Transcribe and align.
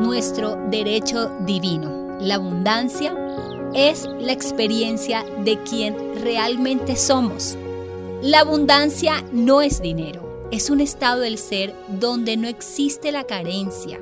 nuestro 0.00 0.56
derecho 0.70 1.30
divino. 1.46 2.18
La 2.20 2.36
abundancia 2.36 3.14
es 3.74 4.08
la 4.18 4.32
experiencia 4.32 5.24
de 5.44 5.62
quien 5.62 5.94
realmente 6.22 6.96
somos. 6.96 7.56
La 8.22 8.40
abundancia 8.40 9.24
no 9.32 9.62
es 9.62 9.80
dinero, 9.80 10.48
es 10.50 10.70
un 10.70 10.80
estado 10.80 11.20
del 11.20 11.38
ser 11.38 11.74
donde 11.88 12.36
no 12.36 12.48
existe 12.48 13.12
la 13.12 13.24
carencia. 13.24 14.00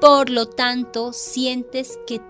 Por 0.00 0.30
lo 0.30 0.46
tanto, 0.46 1.12
sientes 1.12 1.98
que 2.06 2.20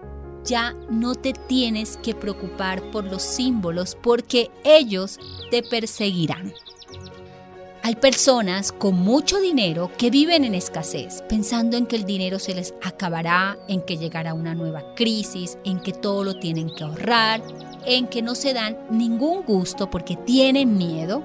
ya 0.45 0.75
no 0.91 1.15
te 1.15 1.33
tienes 1.33 1.97
que 1.97 2.15
preocupar 2.15 2.91
por 2.91 3.05
los 3.05 3.23
símbolos 3.23 3.97
porque 4.01 4.51
ellos 4.63 5.19
te 5.51 5.63
perseguirán. 5.63 6.53
Hay 7.87 7.97
personas 7.97 8.73
con 8.73 8.95
mucho 8.95 9.39
dinero 9.41 9.91
que 9.99 10.09
viven 10.09 10.45
en 10.45 10.55
escasez, 10.55 11.23
pensando 11.29 11.77
en 11.77 11.85
que 11.85 11.97
el 11.97 12.07
dinero 12.07 12.39
se 12.39 12.55
les 12.55 12.73
acabará, 12.83 13.59
en 13.69 13.83
que 13.83 13.99
llegará 13.99 14.33
una 14.33 14.55
nueva 14.55 14.95
crisis, 14.95 15.59
en 15.67 15.81
que 15.81 15.93
todo 15.93 16.25
lo 16.25 16.39
tienen 16.39 16.75
que 16.75 16.83
ahorrar, 16.83 17.43
en 17.85 18.07
que 18.07 18.23
no 18.23 18.37
se 18.37 18.55
dan 18.55 18.79
ningún 18.89 19.43
gusto 19.43 19.91
porque 19.91 20.17
tienen 20.17 20.79
miedo 20.79 21.23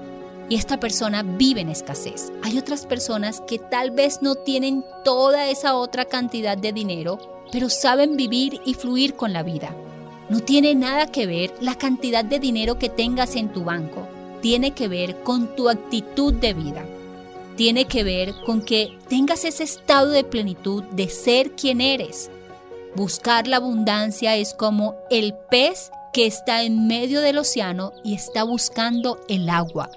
y 0.50 0.56
esta 0.56 0.82
persona 0.82 1.24
vive 1.24 1.62
en 1.62 1.70
escasez. 1.70 2.30
Hay 2.44 2.58
otras 2.58 2.86
personas 2.86 3.40
que 3.48 3.58
tal 3.58 3.92
vez 3.92 4.22
no 4.22 4.36
tienen 4.36 4.84
toda 5.06 5.48
esa 5.48 5.76
otra 5.76 6.04
cantidad 6.04 6.58
de 6.58 6.74
dinero, 6.74 7.20
pero 7.54 7.70
saben 7.70 8.18
vivir 8.18 8.60
y 8.66 8.74
fluir 8.74 9.16
con 9.16 9.32
la 9.32 9.44
vida. 9.44 9.74
No 10.28 10.42
tiene 10.42 10.76
nada 10.76 11.08
que 11.08 11.26
ver 11.26 11.54
la 11.62 11.76
cantidad 11.76 12.26
de 12.26 12.38
dinero 12.38 12.78
que 12.78 12.90
tengas 12.90 13.38
en 13.38 13.48
tu 13.48 13.64
banco. 13.64 14.09
Tiene 14.42 14.72
que 14.72 14.88
ver 14.88 15.22
con 15.24 15.56
tu 15.56 15.70
actitud 15.70 16.34
de 16.34 16.54
vida. 16.54 16.86
Tiene 17.56 17.86
que 17.86 18.04
ver 18.04 18.34
con 18.46 18.62
que 18.62 18.98
tengas 19.08 19.44
ese 19.46 19.64
estado 19.64 20.10
de 20.10 20.24
plenitud 20.24 20.84
de 20.92 21.10
ser 21.10 21.52
quien 21.52 21.82
eres. 21.82 22.30
Buscar 22.96 23.48
la 23.48 23.58
abundancia 23.58 24.36
es 24.36 24.54
como 24.54 24.96
el 25.10 25.36
pez 25.50 25.92
que 26.14 26.26
está 26.26 26.64
en 26.64 26.88
medio 26.88 27.22
del 27.22 27.38
océano 27.38 27.94
y 28.04 28.14
está 28.14 28.44
buscando 28.44 29.20
el 29.28 29.50
agua. 29.50 29.90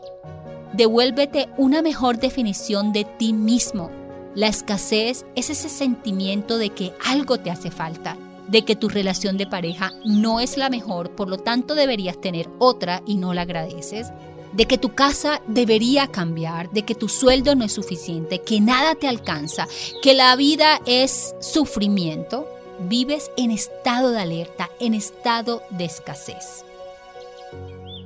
Devuélvete 0.72 1.48
una 1.56 1.83
mejor 1.83 2.18
definición 2.18 2.92
de 2.92 3.05
ti 3.05 3.33
mismo 3.33 3.90
la 4.34 4.46
escasez 4.46 5.27
es 5.34 5.50
ese 5.50 5.68
sentimiento 5.68 6.56
de 6.56 6.70
que 6.70 6.94
algo 7.05 7.38
te 7.38 7.50
hace 7.50 7.70
falta, 7.70 8.17
de 8.48 8.64
que 8.64 8.77
tu 8.77 8.88
relación 8.88 9.36
de 9.36 9.46
pareja 9.46 9.92
no 10.06 10.40
es 10.40 10.56
la 10.56 10.70
mejor, 10.70 11.11
por 11.11 11.28
lo 11.28 11.36
tanto 11.36 11.74
deberías 11.74 12.18
tener 12.18 12.48
otra 12.58 13.02
y 13.06 13.17
no 13.17 13.34
la 13.34 13.42
agradeces, 13.42 14.11
de 14.52 14.67
que 14.67 14.79
tu 14.79 14.95
casa 14.95 15.40
debería 15.46 16.07
cambiar, 16.08 16.70
de 16.70 16.83
que 16.83 16.95
tu 16.95 17.08
sueldo 17.08 17.55
no 17.55 17.64
es 17.64 17.73
suficiente, 17.73 18.40
que 18.40 18.61
nada 18.61 18.95
te 18.95 19.08
alcanza, 19.08 19.67
que 20.02 20.14
la 20.14 20.35
vida 20.36 20.80
es 20.86 21.35
sufrimiento, 21.40 22.46
vives 22.89 23.30
en 23.36 23.51
estado 23.51 24.11
de 24.11 24.20
alerta, 24.20 24.70
en 24.80 24.95
estado 24.95 25.62
de 25.70 25.85
escasez. 25.85 26.64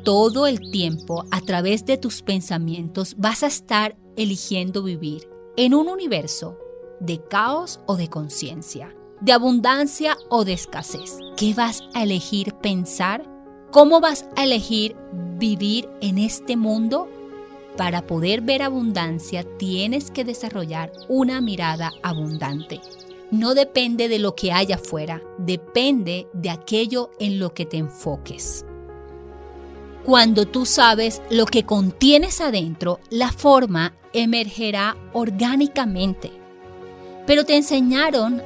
Todo 0.04 0.46
el 0.46 0.70
tiempo, 0.70 1.24
a 1.30 1.40
través 1.40 1.84
de 1.84 1.96
tus 1.96 2.22
pensamientos, 2.22 3.16
vas 3.18 3.42
a 3.42 3.48
estar 3.48 3.96
eligiendo 4.16 4.82
vivir 4.82 5.28
en 5.56 5.74
un 5.74 5.88
universo 5.88 6.58
de 7.00 7.20
caos 7.22 7.80
o 7.86 7.96
de 7.96 8.08
conciencia, 8.08 8.94
de 9.20 9.32
abundancia 9.32 10.16
o 10.28 10.44
de 10.44 10.52
escasez. 10.52 11.18
¿Qué 11.36 11.54
vas 11.54 11.82
a 11.94 12.04
elegir 12.04 12.54
pensar? 12.54 13.28
¿Cómo 13.72 14.00
vas 14.00 14.26
a 14.36 14.44
elegir 14.44 14.96
vivir 15.36 15.88
en 16.00 16.18
este 16.18 16.56
mundo? 16.56 17.08
Para 17.76 18.06
poder 18.06 18.40
ver 18.40 18.62
abundancia 18.62 19.44
tienes 19.58 20.10
que 20.10 20.24
desarrollar 20.24 20.92
una 21.08 21.40
mirada 21.40 21.92
abundante. 22.02 22.80
No 23.30 23.54
depende 23.54 24.08
de 24.08 24.18
lo 24.18 24.34
que 24.34 24.52
haya 24.52 24.76
afuera, 24.76 25.20
depende 25.36 26.28
de 26.32 26.50
aquello 26.50 27.10
en 27.18 27.38
lo 27.38 27.52
que 27.52 27.66
te 27.66 27.76
enfoques. 27.76 28.64
Cuando 30.04 30.46
tú 30.46 30.64
sabes 30.64 31.20
lo 31.30 31.46
que 31.46 31.64
contienes 31.64 32.40
adentro, 32.40 33.00
la 33.10 33.32
forma 33.32 33.94
emergerá 34.12 34.96
orgánicamente. 35.12 36.30
Pero 37.26 37.44
te 37.44 37.56
enseñaron 37.56 38.40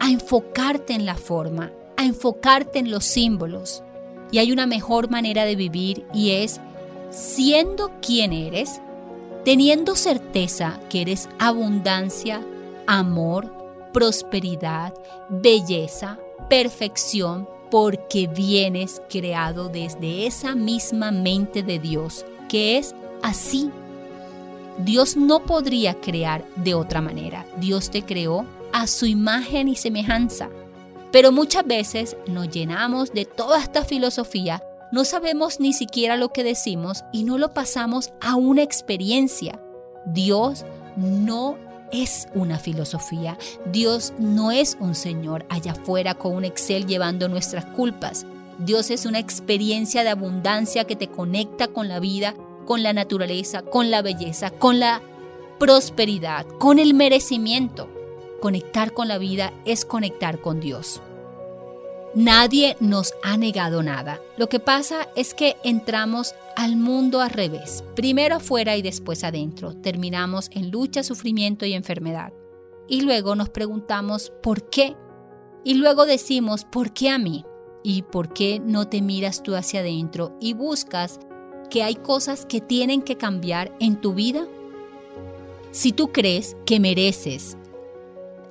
a 0.00 0.10
enfocarte 0.10 0.94
en 0.94 1.06
la 1.06 1.14
forma, 1.14 1.70
a 1.96 2.04
enfocarte 2.04 2.80
en 2.80 2.90
los 2.90 3.04
símbolos. 3.04 3.84
Y 4.30 4.38
hay 4.38 4.52
una 4.52 4.66
mejor 4.66 5.10
manera 5.10 5.44
de 5.44 5.56
vivir 5.56 6.04
y 6.12 6.30
es 6.30 6.60
siendo 7.10 7.92
quien 8.00 8.32
eres, 8.32 8.80
teniendo 9.44 9.96
certeza 9.96 10.80
que 10.90 11.02
eres 11.02 11.28
abundancia, 11.38 12.42
amor, 12.86 13.52
prosperidad, 13.92 14.94
belleza, 15.28 16.18
perfección, 16.48 17.48
porque 17.70 18.26
vienes 18.26 19.02
creado 19.10 19.68
desde 19.68 20.26
esa 20.26 20.54
misma 20.54 21.10
mente 21.10 21.62
de 21.62 21.78
Dios, 21.78 22.24
que 22.48 22.78
es 22.78 22.94
así. 23.22 23.70
Dios 24.78 25.16
no 25.16 25.40
podría 25.40 25.94
crear 25.94 26.44
de 26.56 26.74
otra 26.74 27.00
manera. 27.00 27.44
Dios 27.58 27.90
te 27.90 28.02
creó 28.02 28.46
a 28.72 28.86
su 28.86 29.06
imagen 29.06 29.68
y 29.68 29.76
semejanza. 29.76 30.48
Pero 31.10 31.32
muchas 31.32 31.66
veces 31.66 32.16
nos 32.26 32.48
llenamos 32.50 33.12
de 33.12 33.24
toda 33.24 33.60
esta 33.60 33.84
filosofía, 33.84 34.62
no 34.90 35.04
sabemos 35.04 35.60
ni 35.60 35.72
siquiera 35.72 36.16
lo 36.16 36.30
que 36.30 36.44
decimos 36.44 37.04
y 37.12 37.24
no 37.24 37.36
lo 37.36 37.52
pasamos 37.52 38.12
a 38.20 38.36
una 38.36 38.62
experiencia. 38.62 39.60
Dios 40.06 40.64
no 40.96 41.58
es 41.92 42.28
una 42.34 42.58
filosofía. 42.58 43.36
Dios 43.70 44.14
no 44.18 44.50
es 44.50 44.76
un 44.80 44.94
Señor 44.94 45.44
allá 45.50 45.72
afuera 45.72 46.14
con 46.14 46.34
un 46.34 46.44
Excel 46.44 46.86
llevando 46.86 47.28
nuestras 47.28 47.66
culpas. 47.66 48.26
Dios 48.58 48.90
es 48.90 49.04
una 49.04 49.18
experiencia 49.18 50.02
de 50.02 50.10
abundancia 50.10 50.84
que 50.84 50.96
te 50.96 51.08
conecta 51.08 51.68
con 51.68 51.88
la 51.88 52.00
vida, 52.00 52.34
con 52.64 52.82
la 52.82 52.92
naturaleza, 52.92 53.62
con 53.62 53.90
la 53.90 54.02
belleza, 54.02 54.50
con 54.50 54.80
la 54.80 55.02
prosperidad, 55.58 56.46
con 56.58 56.78
el 56.78 56.94
merecimiento. 56.94 57.88
Conectar 58.40 58.92
con 58.92 59.08
la 59.08 59.18
vida 59.18 59.52
es 59.64 59.84
conectar 59.84 60.40
con 60.40 60.60
Dios. 60.60 61.00
Nadie 62.14 62.76
nos 62.78 63.12
ha 63.24 63.36
negado 63.36 63.82
nada. 63.82 64.20
Lo 64.36 64.48
que 64.48 64.60
pasa 64.60 65.08
es 65.16 65.34
que 65.34 65.56
entramos 65.64 66.34
al 66.56 66.76
mundo 66.76 67.20
al 67.20 67.30
revés, 67.30 67.84
primero 67.96 68.36
afuera 68.36 68.76
y 68.76 68.82
después 68.82 69.24
adentro. 69.24 69.74
Terminamos 69.74 70.50
en 70.52 70.70
lucha, 70.70 71.02
sufrimiento 71.02 71.66
y 71.66 71.74
enfermedad. 71.74 72.32
Y 72.86 73.00
luego 73.00 73.34
nos 73.34 73.50
preguntamos 73.50 74.32
¿por 74.42 74.70
qué? 74.70 74.96
Y 75.64 75.74
luego 75.74 76.06
decimos 76.06 76.64
¿por 76.64 76.92
qué 76.92 77.10
a 77.10 77.18
mí? 77.18 77.44
¿Y 77.82 78.02
por 78.02 78.32
qué 78.32 78.60
no 78.64 78.88
te 78.88 79.02
miras 79.02 79.42
tú 79.42 79.56
hacia 79.56 79.80
adentro 79.80 80.36
y 80.40 80.54
buscas 80.54 81.18
que 81.70 81.82
hay 81.82 81.96
cosas 81.96 82.46
que 82.46 82.60
tienen 82.60 83.02
que 83.02 83.16
cambiar 83.16 83.74
en 83.80 84.00
tu 84.00 84.14
vida? 84.14 84.46
Si 85.72 85.92
tú 85.92 86.12
crees 86.12 86.56
que 86.64 86.80
mereces 86.80 87.58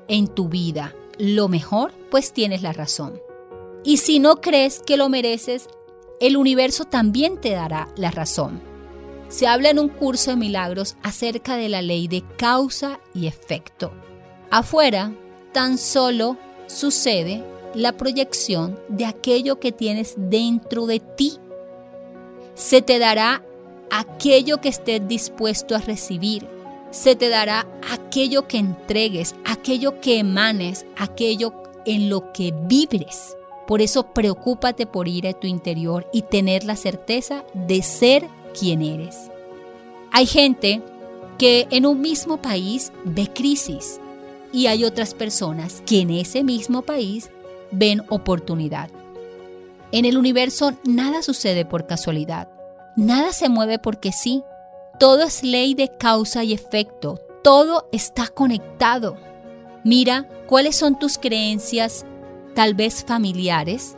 en 0.07 0.27
tu 0.27 0.49
vida 0.49 0.93
lo 1.17 1.47
mejor, 1.47 1.93
pues 2.11 2.31
tienes 2.31 2.61
la 2.61 2.73
razón. 2.73 3.19
Y 3.83 3.97
si 3.97 4.19
no 4.19 4.37
crees 4.37 4.81
que 4.85 4.97
lo 4.97 5.09
mereces, 5.09 5.67
el 6.19 6.37
universo 6.37 6.85
también 6.85 7.39
te 7.39 7.51
dará 7.51 7.87
la 7.95 8.11
razón. 8.11 8.61
Se 9.29 9.47
habla 9.47 9.69
en 9.69 9.79
un 9.79 9.89
curso 9.89 10.31
de 10.31 10.37
milagros 10.37 10.95
acerca 11.03 11.57
de 11.57 11.69
la 11.69 11.81
ley 11.81 12.07
de 12.07 12.23
causa 12.37 12.99
y 13.13 13.27
efecto. 13.27 13.91
Afuera 14.49 15.13
tan 15.53 15.77
solo 15.77 16.37
sucede 16.67 17.43
la 17.73 17.97
proyección 17.97 18.79
de 18.87 19.05
aquello 19.05 19.59
que 19.59 19.71
tienes 19.71 20.15
dentro 20.17 20.85
de 20.85 20.99
ti. 20.99 21.37
Se 22.55 22.81
te 22.81 22.99
dará 22.99 23.43
aquello 23.91 24.59
que 24.61 24.69
estés 24.69 25.07
dispuesto 25.07 25.75
a 25.75 25.79
recibir. 25.79 26.47
Se 26.91 27.15
te 27.15 27.29
dará 27.29 27.67
aquello 27.91 28.47
que 28.47 28.57
entregues, 28.57 29.35
aquello 29.45 29.99
que 29.99 30.19
emanes, 30.19 30.85
aquello 30.97 31.53
en 31.85 32.09
lo 32.09 32.31
que 32.31 32.53
vibres. 32.65 33.35
Por 33.67 33.81
eso 33.81 34.13
preocúpate 34.13 34.85
por 34.85 35.07
ir 35.07 35.27
a 35.27 35.33
tu 35.33 35.47
interior 35.47 36.07
y 36.13 36.21
tener 36.21 36.63
la 36.63 36.75
certeza 36.75 37.43
de 37.53 37.81
ser 37.81 38.27
quien 38.57 38.81
eres. 38.81 39.29
Hay 40.11 40.25
gente 40.25 40.81
que 41.37 41.67
en 41.69 41.85
un 41.85 42.01
mismo 42.01 42.37
país 42.41 42.91
ve 43.03 43.31
crisis 43.33 43.99
y 44.51 44.67
hay 44.67 44.85
otras 44.85 45.13
personas 45.13 45.83
que 45.85 46.01
en 46.01 46.11
ese 46.11 46.43
mismo 46.43 46.81
país 46.81 47.29
ven 47.71 48.01
oportunidad. 48.09 48.89
En 49.91 50.05
el 50.05 50.17
universo 50.17 50.73
nada 50.83 51.21
sucede 51.21 51.65
por 51.65 51.87
casualidad, 51.87 52.49
nada 52.95 53.33
se 53.33 53.49
mueve 53.49 53.79
porque 53.79 54.11
sí, 54.11 54.43
todo 54.99 55.23
es 55.23 55.43
ley 55.43 55.75
de 55.75 55.89
causa 55.97 56.43
y 56.43 56.53
efecto, 56.53 57.19
todo 57.43 57.87
está 57.91 58.27
conectado. 58.27 59.17
Mira 59.83 60.27
cuáles 60.47 60.75
son 60.75 60.97
tus 60.97 61.17
creencias, 61.17 62.05
tal 62.55 62.73
vez 62.73 63.03
familiares, 63.05 63.95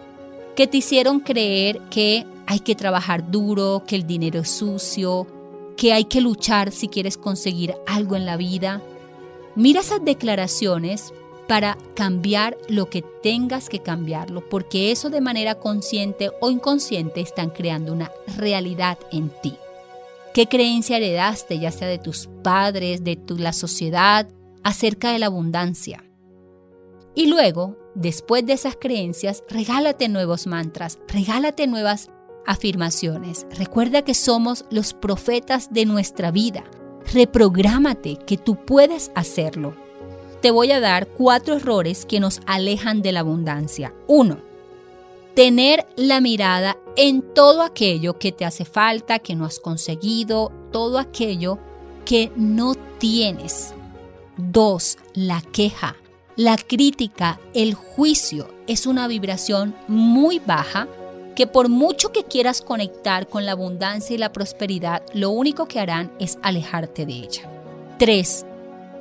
que 0.56 0.68
te 0.68 0.78
hicieron 0.78 1.22
creer 1.22 1.80
que 1.90 2.26
hay 2.48 2.60
que 2.60 2.76
trabajar 2.76 3.32
duro, 3.32 3.84
que 3.88 3.96
el 3.96 4.06
dinero 4.06 4.42
es 4.42 4.50
sucio, 4.50 5.26
que 5.78 5.94
hay 5.94 6.06
que 6.06 6.20
luchar 6.20 6.72
si 6.72 6.90
quieres 6.90 7.18
conseguir 7.18 7.76
algo 7.88 8.16
en 8.18 8.26
la 8.26 8.36
vida. 8.36 8.82
Mira 9.56 9.80
esas 9.80 10.04
declaraciones 10.04 11.14
para 11.48 11.78
cambiar 11.96 12.58
lo 12.68 12.90
que 12.90 13.02
tengas 13.02 13.70
que 13.70 13.80
cambiarlo, 13.80 14.48
porque 14.50 14.92
eso 14.92 15.10
de 15.10 15.22
manera 15.22 15.56
consciente 15.56 16.32
o 16.42 16.52
inconsciente 16.52 17.22
están 17.22 17.50
creando 17.50 17.94
una 17.94 18.12
realidad 18.38 18.98
en 19.12 19.30
ti. 19.42 19.56
¿Qué 20.40 20.48
creencia 20.48 20.96
heredaste, 20.96 21.60
ya 21.60 21.70
sea 21.70 21.90
de 21.90 21.98
tus 21.98 22.30
padres, 22.46 23.04
de 23.04 23.18
tu, 23.18 23.38
la 23.38 23.52
sociedad, 23.52 24.26
acerca 24.64 25.12
de 25.12 25.20
la 25.20 25.26
abundancia? 25.26 26.06
Y 27.14 27.28
luego, 27.28 27.76
después 27.94 28.46
de 28.46 28.54
esas 28.54 28.78
creencias, 28.80 29.44
regálate 29.50 30.08
nuevos 30.08 30.48
mantras, 30.48 30.98
regálate 31.10 31.68
nuevas 31.68 32.10
afirmaciones. 32.48 33.48
Recuerda 33.52 34.04
que 34.04 34.14
somos 34.14 34.64
los 34.72 34.94
profetas 34.94 35.74
de 35.74 35.86
nuestra 35.86 36.32
vida. 36.32 36.64
Reprográmate 37.14 38.16
que 38.26 38.38
tú 38.38 38.64
puedes 38.64 39.12
hacerlo. 39.16 39.76
Te 40.42 40.52
voy 40.52 40.72
a 40.72 40.80
dar 40.80 41.10
cuatro 41.10 41.58
errores 41.58 42.06
que 42.06 42.22
nos 42.22 42.40
alejan 42.46 43.02
de 43.02 43.12
la 43.12 43.20
abundancia. 43.20 43.94
Uno, 44.08 44.38
Tener 45.36 45.88
la 45.96 46.22
mirada 46.22 46.78
en 46.96 47.22
todo 47.34 47.62
aquello 47.62 48.18
que 48.20 48.32
te 48.32 48.46
hace 48.46 48.66
falta, 48.66 49.20
que 49.20 49.36
no 49.36 49.46
has 49.46 49.60
conseguido, 49.60 50.52
todo 50.72 50.98
aquello 51.00 51.60
que 52.06 52.32
no 52.36 52.76
tienes. 52.98 53.74
Dos, 54.38 54.98
La 55.14 55.42
queja. 55.42 55.96
La 56.36 56.58
crítica, 56.58 57.40
el 57.54 57.74
juicio 57.74 58.48
es 58.68 58.86
una 58.86 59.08
vibración 59.08 59.76
muy 59.88 60.40
baja 60.40 60.88
que 61.36 61.48
por 61.48 61.70
mucho 61.70 62.12
que 62.12 62.26
quieras 62.26 62.62
conectar 62.62 63.28
con 63.28 63.46
la 63.46 63.54
abundancia 63.54 64.14
y 64.14 64.18
la 64.18 64.34
prosperidad, 64.34 65.04
lo 65.14 65.30
único 65.30 65.68
que 65.68 65.80
harán 65.80 66.12
es 66.20 66.38
alejarte 66.42 67.06
de 67.06 67.14
ella. 67.14 67.50
3. 67.98 68.46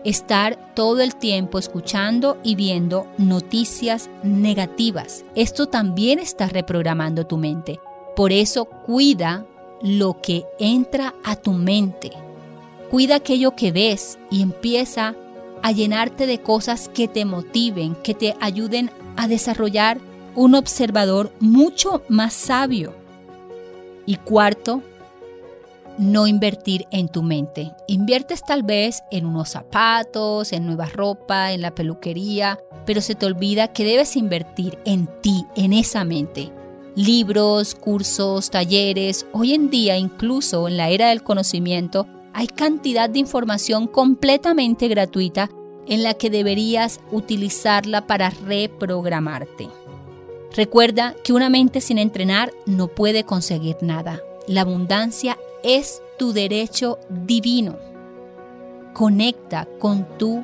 Estar 0.08 0.72
todo 0.74 1.02
el 1.02 1.16
tiempo 1.16 1.58
escuchando 1.58 2.38
y 2.42 2.54
viendo 2.54 3.06
noticias 3.18 4.08
negativas. 4.22 5.22
Esto 5.34 5.66
también 5.66 6.18
está 6.18 6.46
reprogramando 6.48 7.26
tu 7.26 7.36
mente. 7.36 7.78
Por 8.16 8.32
eso 8.32 8.64
cuida 8.64 9.44
lo 9.82 10.18
que 10.22 10.46
entra 10.58 11.14
a 11.24 11.36
tu 11.36 11.52
mente. 11.52 12.12
Cuida 12.90 13.16
aquello 13.16 13.54
que 13.54 13.70
ves 13.70 14.18
y 14.30 14.40
empieza 14.40 15.14
a 15.62 15.72
llenarte 15.72 16.26
de 16.26 16.40
cosas 16.40 16.88
que 16.88 17.06
te 17.06 17.26
motiven, 17.26 17.94
que 17.96 18.14
te 18.14 18.34
ayuden 18.40 18.90
a 19.14 19.28
desarrollar 19.28 19.98
un 20.34 20.54
observador 20.54 21.32
mucho 21.38 22.02
más 22.08 22.32
sabio. 22.32 22.94
Y 24.06 24.16
cuarto, 24.16 24.80
no 25.98 26.26
invertir 26.26 26.86
en 26.90 27.08
tu 27.08 27.22
mente. 27.22 27.72
Inviertes 27.86 28.42
tal 28.42 28.62
vez 28.62 29.02
en 29.10 29.26
unos 29.26 29.50
zapatos, 29.50 30.52
en 30.52 30.64
nueva 30.64 30.86
ropa, 30.86 31.52
en 31.52 31.60
la 31.60 31.74
peluquería, 31.74 32.58
pero 32.86 33.00
se 33.00 33.14
te 33.14 33.26
olvida 33.26 33.72
que 33.72 33.84
debes 33.84 34.16
invertir 34.16 34.78
en 34.84 35.08
ti, 35.20 35.44
en 35.56 35.72
esa 35.72 36.04
mente. 36.04 36.52
Libros, 36.94 37.74
cursos, 37.74 38.50
talleres, 38.50 39.26
hoy 39.32 39.54
en 39.54 39.70
día 39.70 39.98
incluso 39.98 40.68
en 40.68 40.76
la 40.76 40.88
era 40.88 41.10
del 41.10 41.22
conocimiento 41.22 42.06
hay 42.32 42.46
cantidad 42.46 43.10
de 43.10 43.18
información 43.18 43.86
completamente 43.86 44.88
gratuita 44.88 45.50
en 45.86 46.02
la 46.02 46.14
que 46.14 46.30
deberías 46.30 47.00
utilizarla 47.10 48.06
para 48.06 48.30
reprogramarte. 48.30 49.68
Recuerda 50.54 51.14
que 51.24 51.32
una 51.32 51.50
mente 51.50 51.80
sin 51.80 51.98
entrenar 51.98 52.52
no 52.66 52.88
puede 52.88 53.24
conseguir 53.24 53.76
nada. 53.80 54.20
La 54.46 54.62
abundancia 54.62 55.36
es 55.62 56.02
tu 56.18 56.32
derecho 56.32 56.98
divino. 57.08 57.76
Conecta 58.92 59.68
con 59.78 60.06
tu 60.18 60.42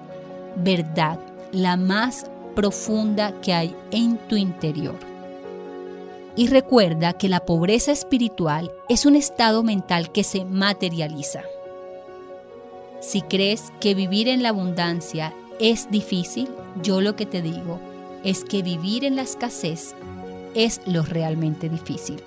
verdad, 0.56 1.18
la 1.52 1.76
más 1.76 2.26
profunda 2.54 3.40
que 3.40 3.52
hay 3.52 3.76
en 3.90 4.16
tu 4.28 4.36
interior. 4.36 4.96
Y 6.36 6.48
recuerda 6.48 7.12
que 7.12 7.28
la 7.28 7.40
pobreza 7.40 7.92
espiritual 7.92 8.72
es 8.88 9.06
un 9.06 9.14
estado 9.14 9.62
mental 9.62 10.10
que 10.10 10.24
se 10.24 10.44
materializa. 10.44 11.42
Si 13.00 13.22
crees 13.22 13.72
que 13.80 13.94
vivir 13.94 14.28
en 14.28 14.42
la 14.42 14.48
abundancia 14.48 15.32
es 15.60 15.90
difícil, 15.90 16.48
yo 16.82 17.00
lo 17.00 17.14
que 17.14 17.26
te 17.26 17.42
digo 17.42 17.78
es 18.24 18.44
que 18.44 18.62
vivir 18.62 19.04
en 19.04 19.16
la 19.16 19.22
escasez 19.22 19.94
es 20.54 20.80
lo 20.86 21.02
realmente 21.02 21.68
difícil. 21.68 22.22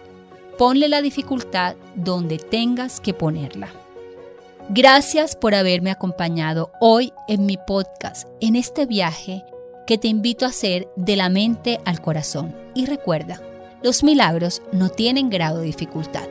Ponle 0.57 0.89
la 0.89 1.03
dificultad 1.03 1.75
donde 1.93 2.39
tengas 2.39 2.99
que 2.99 3.13
ponerla. 3.13 3.69
Gracias 4.69 5.35
por 5.35 5.53
haberme 5.53 5.91
acompañado 5.91 6.71
hoy 6.81 7.13
en 7.27 7.45
mi 7.45 7.57
podcast, 7.57 8.27
en 8.41 8.55
este 8.55 8.87
viaje 8.87 9.43
que 9.85 9.99
te 9.99 10.07
invito 10.07 10.45
a 10.45 10.49
hacer 10.49 10.87
de 10.95 11.15
la 11.15 11.29
mente 11.29 11.79
al 11.85 12.01
corazón. 12.01 12.55
Y 12.73 12.87
recuerda, 12.87 13.39
los 13.83 14.03
milagros 14.03 14.63
no 14.71 14.89
tienen 14.89 15.29
grado 15.29 15.59
de 15.59 15.67
dificultad. 15.67 16.27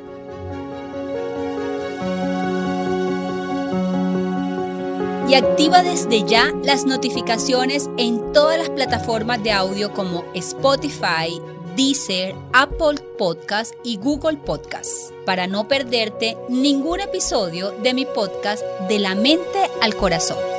y 5.29 5.35
activa 5.35 5.83
desde 5.83 6.23
ya 6.23 6.53
las 6.62 6.87
notificaciones 6.87 7.91
en 7.97 8.33
todas 8.33 8.59
las 8.59 8.71
plataformas 8.71 9.43
de 9.43 9.50
audio 9.50 9.93
como 9.93 10.25
Spotify, 10.35 11.41
Deezer, 11.76 12.35
Apple 12.54 12.99
Podcast 13.18 13.75
y 13.85 13.99
Google 13.99 14.38
Podcast 14.38 15.12
para 15.26 15.47
no 15.47 15.68
perderte 15.68 16.37
ningún 16.49 17.00
episodio 17.00 17.71
de 17.83 17.92
mi 17.92 18.06
podcast 18.06 18.64
De 18.88 18.99
la 18.99 19.14
mente 19.14 19.71
al 19.83 19.95
corazón. 19.95 20.56